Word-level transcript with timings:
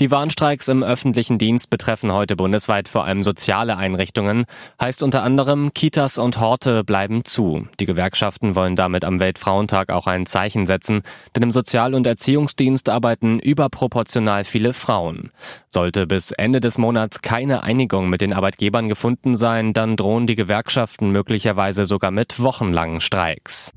Die 0.00 0.10
Warnstreiks 0.10 0.66
im 0.66 0.82
öffentlichen 0.82 1.38
Dienst 1.38 1.70
betreffen 1.70 2.12
heute 2.12 2.34
bundesweit 2.34 2.88
vor 2.88 3.04
allem 3.04 3.22
soziale 3.22 3.76
Einrichtungen. 3.76 4.44
Heißt 4.80 5.04
unter 5.04 5.22
anderem, 5.22 5.72
Kitas 5.72 6.18
und 6.18 6.40
Horte 6.40 6.82
bleiben 6.82 7.24
zu. 7.24 7.68
Die 7.78 7.86
Gewerkschaften 7.86 8.56
wollen 8.56 8.74
damit 8.74 9.04
am 9.04 9.20
Weltfrauentag 9.20 9.90
auch 9.90 10.08
ein 10.08 10.26
Zeichen 10.26 10.66
setzen, 10.66 11.02
denn 11.36 11.44
im 11.44 11.52
Sozial- 11.52 11.94
und 11.94 12.08
Erziehungsdienst 12.08 12.88
arbeiten 12.88 13.38
überproportional 13.38 14.42
viele 14.42 14.72
Frauen. 14.72 15.30
Sollte 15.68 16.08
bis 16.08 16.32
Ende 16.32 16.58
des 16.58 16.76
Monats 16.76 17.22
keine 17.22 17.62
Einigung 17.62 18.10
mit 18.10 18.20
den 18.20 18.32
Arbeitgebern 18.32 18.88
gefunden 18.88 19.36
sein, 19.36 19.74
dann 19.74 19.94
drohen 19.94 20.26
die 20.26 20.34
Gewerkschaften 20.34 21.10
möglicherweise 21.10 21.84
sogar 21.84 22.10
mit 22.10 22.42
wochenlangen 22.42 23.00
Streiks. 23.00 23.72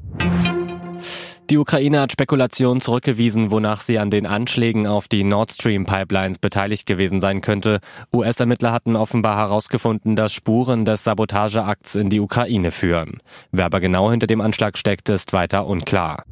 Die 1.50 1.58
Ukraine 1.58 2.02
hat 2.02 2.12
Spekulationen 2.12 2.82
zurückgewiesen, 2.82 3.52
wonach 3.52 3.80
sie 3.80 4.00
an 4.00 4.10
den 4.10 4.26
Anschlägen 4.26 4.86
auf 4.86 5.08
die 5.08 5.24
Nord 5.24 5.54
Stream 5.54 5.86
Pipelines 5.86 6.40
beteiligt 6.40 6.86
gewesen 6.86 7.22
sein 7.22 7.40
könnte. 7.40 7.80
US-Ermittler 8.14 8.73
hatten 8.73 8.98
offenbar 8.98 9.38
herausgefunden, 9.38 10.18
dass 10.18 10.34
Spuren 10.34 10.84
des 10.84 11.06
Sabotageakts 11.06 11.96
in 11.96 12.10
die 12.10 12.20
Ukraine 12.20 12.72
führen. 12.72 13.22
Wer 13.54 13.64
aber 13.64 13.80
genau 13.80 14.12
hinter 14.12 14.28
dem 14.28 14.42
Anschlag 14.42 14.78
steckt, 14.78 15.08
ist 15.08 15.32
weiter 15.32 15.68
unklar. 15.68 16.26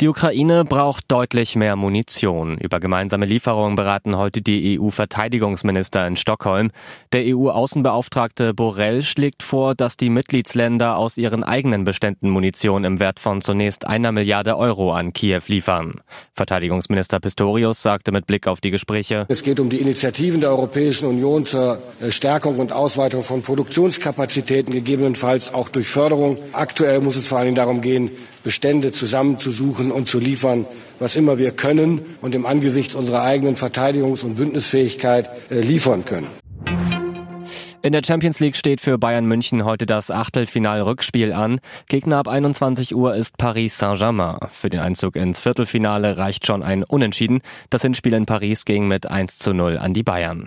Die 0.00 0.08
Ukraine 0.08 0.64
braucht 0.64 1.04
deutlich 1.08 1.56
mehr 1.56 1.76
Munition. 1.76 2.56
Über 2.56 2.80
gemeinsame 2.80 3.26
Lieferungen 3.26 3.76
beraten 3.76 4.16
heute 4.16 4.40
die 4.40 4.80
EU-Verteidigungsminister 4.80 6.06
in 6.06 6.16
Stockholm. 6.16 6.70
Der 7.12 7.24
EU-Außenbeauftragte 7.26 8.54
Borrell 8.54 9.02
schlägt 9.02 9.42
vor, 9.42 9.74
dass 9.74 9.98
die 9.98 10.08
Mitgliedsländer 10.08 10.96
aus 10.96 11.18
ihren 11.18 11.44
eigenen 11.44 11.84
Beständen 11.84 12.30
Munition 12.30 12.84
im 12.84 12.98
Wert 12.98 13.20
von 13.20 13.42
zunächst 13.42 13.86
einer 13.86 14.10
Milliarde 14.10 14.56
Euro 14.56 14.94
an 14.94 15.12
Kiew 15.12 15.42
liefern. 15.48 16.00
Verteidigungsminister 16.32 17.20
Pistorius 17.20 17.82
sagte 17.82 18.10
mit 18.10 18.26
Blick 18.26 18.46
auf 18.46 18.62
die 18.62 18.70
Gespräche, 18.70 19.26
Es 19.28 19.42
geht 19.42 19.60
um 19.60 19.68
die 19.68 19.82
Initiativen 19.82 20.40
der 20.40 20.48
Europäischen 20.48 21.08
Union 21.08 21.44
zur 21.44 21.78
Stärkung 22.08 22.58
und 22.58 22.72
Ausweitung 22.72 23.22
von 23.22 23.42
Produktionskapazitäten, 23.42 24.72
gegebenenfalls 24.72 25.52
auch 25.52 25.68
durch 25.68 25.88
Förderung. 25.88 26.38
Aktuell 26.52 27.00
muss 27.00 27.16
es 27.16 27.28
vor 27.28 27.38
allem 27.38 27.54
darum 27.54 27.82
gehen, 27.82 28.10
Bestände 28.42 28.92
zusammenzusuchen 28.92 29.92
und 29.92 30.08
zu 30.08 30.18
liefern, 30.18 30.66
was 30.98 31.16
immer 31.16 31.38
wir 31.38 31.50
können 31.50 32.00
und 32.22 32.34
im 32.34 32.46
Angesicht 32.46 32.94
unserer 32.94 33.22
eigenen 33.22 33.56
Verteidigungs- 33.56 34.24
und 34.24 34.36
Bündnisfähigkeit 34.36 35.28
äh, 35.50 35.60
liefern 35.60 36.04
können. 36.04 36.26
In 37.82 37.92
der 37.92 38.02
Champions 38.04 38.40
League 38.40 38.56
steht 38.56 38.82
für 38.82 38.98
Bayern 38.98 39.24
München 39.24 39.64
heute 39.64 39.86
das 39.86 40.10
Achtelfinal-Rückspiel 40.10 41.32
an. 41.32 41.60
Gegner 41.88 42.18
ab 42.18 42.28
21 42.28 42.94
Uhr 42.94 43.14
ist 43.14 43.38
Paris 43.38 43.78
Saint-Germain. 43.78 44.36
Für 44.50 44.68
den 44.68 44.80
Einzug 44.80 45.16
ins 45.16 45.40
Viertelfinale 45.40 46.18
reicht 46.18 46.46
schon 46.46 46.62
ein 46.62 46.84
Unentschieden. 46.84 47.40
Das 47.70 47.80
Hinspiel 47.80 48.12
in 48.12 48.26
Paris 48.26 48.66
ging 48.66 48.86
mit 48.86 49.06
1 49.06 49.38
zu 49.38 49.54
0 49.54 49.78
an 49.78 49.94
die 49.94 50.02
Bayern. 50.02 50.46